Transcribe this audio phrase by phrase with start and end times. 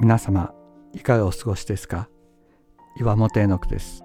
[0.00, 0.54] 皆様
[0.92, 2.08] いかがお過ごしですか？
[3.00, 4.04] 岩本絵の句です。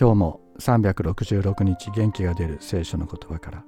[0.00, 3.64] 今日も366日元気が出る聖書の言葉から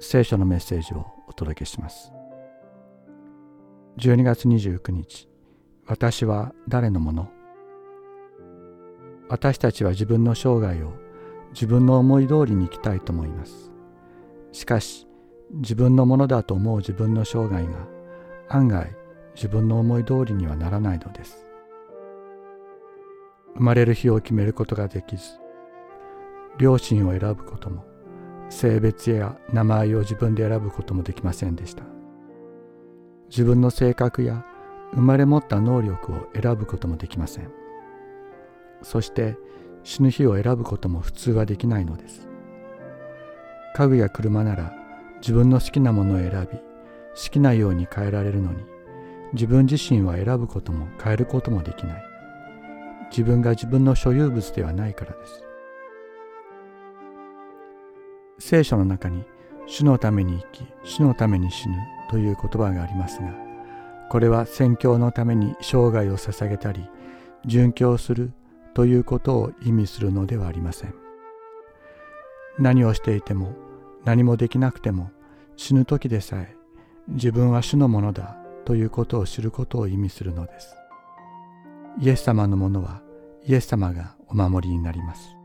[0.00, 2.12] 聖書のメッセージをお届けします。
[3.96, 5.30] 12月29日
[5.86, 7.30] 私は誰のもの？
[9.30, 10.92] 私たちは自分の生涯を
[11.54, 13.72] 自分の思い通りに生きたいと思います。
[14.52, 15.06] しかし
[15.52, 17.88] 自分のものだと思う自分の生涯が
[18.50, 18.94] 案外
[19.36, 21.46] 自分の思い通りにはならないのです。
[23.54, 25.22] 生まれる日を決めることができず
[26.58, 27.84] 両親を選ぶことも
[28.48, 31.84] 性別や名前を自分で選ぶこともできませんでした。
[33.28, 34.46] 自分の性格や
[34.94, 37.50] 生まれ持った能力を選ぶこともできません。
[38.82, 39.36] そして
[39.82, 42.28] 死ぬ日を選ぶことも普通はできないのです。
[43.74, 44.74] 家具や車なら
[45.20, 48.75] 自分の好きなものを選び好きなように変えられるのに
[49.32, 52.04] 自分自身は選ぶことも変えることもできない。
[53.10, 55.46] 自分が自分の所有物ではないからです。
[58.38, 59.24] 聖書の中に
[59.66, 61.76] 主のために生き主のために死ぬ
[62.10, 63.34] という言葉がありますが
[64.10, 66.88] これは宣教のために生涯を捧げたり
[67.46, 68.32] 殉教する
[68.74, 70.94] ということを意味するのではありません。
[72.58, 73.54] 何をしていても
[74.04, 75.10] 何もできなくても
[75.56, 76.54] 死ぬ時でさえ
[77.08, 78.36] 自分は主のものだ
[78.66, 80.76] ということを知ることを意味するのです。
[82.00, 83.00] イエス様のものは
[83.44, 85.36] イエス様がお守りになります。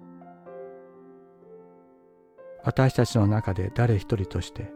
[2.63, 4.71] 私たちの中で誰一人として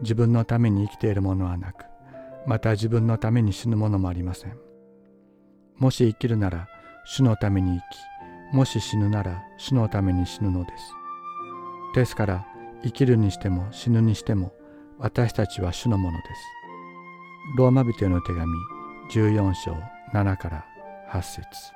[0.00, 1.86] 自分のために生きているものはなく、
[2.46, 4.56] また自分のために死ぬものもありません。
[5.76, 6.68] もし生きるなら
[7.04, 7.80] 主のために
[8.52, 10.92] 生き、もし死ぬなら主のために死ぬのです。
[11.96, 12.46] ですから
[12.84, 14.52] 生きるにしても死ぬにしても
[14.98, 16.57] 私たちは主のものです。
[17.56, 18.46] ローマ人への手紙
[19.10, 19.74] 14章
[20.12, 20.64] 7から
[21.10, 21.72] 8節。